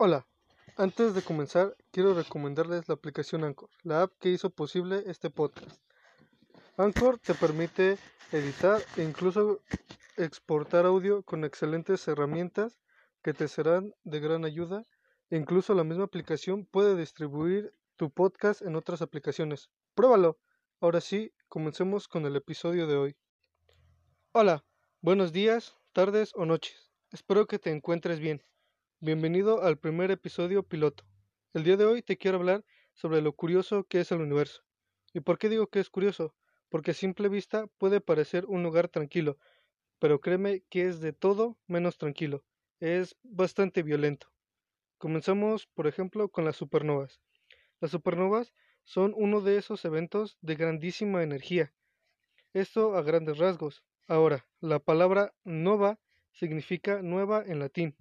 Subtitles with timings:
[0.00, 0.28] Hola,
[0.76, 5.82] antes de comenzar quiero recomendarles la aplicación Anchor, la app que hizo posible este podcast.
[6.76, 7.98] Anchor te permite
[8.30, 9.60] editar e incluso
[10.16, 12.78] exportar audio con excelentes herramientas
[13.24, 14.84] que te serán de gran ayuda.
[15.30, 19.68] E incluso la misma aplicación puede distribuir tu podcast en otras aplicaciones.
[19.96, 20.38] Pruébalo.
[20.80, 23.16] Ahora sí, comencemos con el episodio de hoy.
[24.30, 24.64] Hola,
[25.00, 26.92] buenos días, tardes o noches.
[27.10, 28.44] Espero que te encuentres bien.
[29.00, 31.04] Bienvenido al primer episodio piloto.
[31.54, 34.64] El día de hoy te quiero hablar sobre lo curioso que es el universo.
[35.14, 36.34] ¿Y por qué digo que es curioso?
[36.68, 39.38] Porque a simple vista puede parecer un lugar tranquilo,
[40.00, 42.44] pero créeme que es de todo menos tranquilo.
[42.80, 44.32] Es bastante violento.
[44.98, 47.20] Comenzamos, por ejemplo, con las supernovas.
[47.78, 48.52] Las supernovas
[48.82, 51.72] son uno de esos eventos de grandísima energía.
[52.52, 53.84] Esto a grandes rasgos.
[54.08, 56.00] Ahora, la palabra nova
[56.32, 57.96] significa nueva en latín.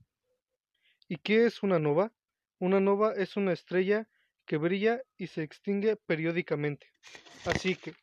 [1.10, 2.12] ¿Y qué es una nova?
[2.60, 4.10] Una nova es una estrella
[4.46, 6.88] que brilla y se extingue periódicamente.
[7.46, 7.94] Así que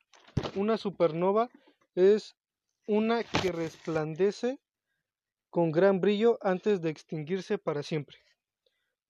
[0.54, 1.50] una supernova
[1.94, 2.34] es
[2.86, 4.58] una que resplandece
[5.50, 8.16] con gran brillo antes de extinguirse para siempre.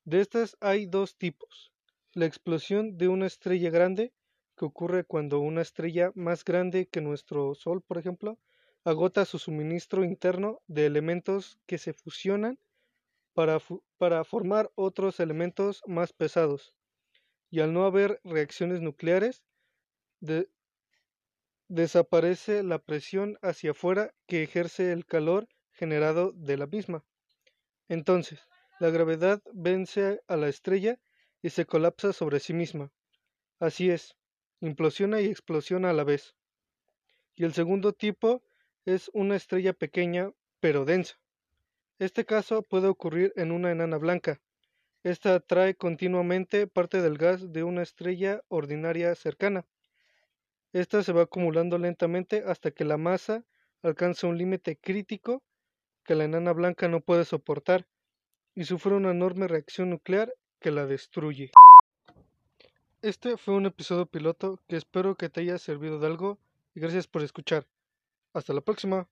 [0.05, 1.73] De estas hay dos tipos.
[2.13, 4.13] La explosión de una estrella grande,
[4.57, 8.39] que ocurre cuando una estrella más grande que nuestro Sol, por ejemplo,
[8.85, 12.59] agota su suministro interno de elementos que se fusionan
[13.35, 16.75] para, formar otros elementos más pesados.
[17.51, 19.43] Y al no haber reacciones nucleares,
[21.69, 27.05] desaparece la presión hacia afuera que ejerce el calor generado de la misma.
[27.89, 28.49] Entonces,
[28.81, 30.99] la gravedad vence a la estrella
[31.43, 32.93] y se colapsa sobre sí misma.
[33.59, 34.17] Así es,
[34.61, 36.35] implosiona y explosiona a la vez.
[37.35, 38.43] Y el segundo tipo
[38.85, 41.19] es una estrella pequeña pero densa.
[42.05, 44.39] Este caso puede ocurrir en una enana blanca.
[45.05, 49.65] Esta atrae continuamente parte del gas de una estrella ordinaria cercana.
[50.75, 53.47] Esta se va acumulando lentamente hasta que la masa
[53.81, 55.43] alcanza un límite crítico
[56.05, 57.87] que la enana blanca no puede soportar
[58.55, 61.53] y sufre una enorme reacción nuclear que la destruye.
[63.01, 66.39] Este fue un episodio piloto que espero que te haya servido de algo
[66.75, 67.67] y gracias por escuchar.
[68.35, 69.09] Hasta la próxima.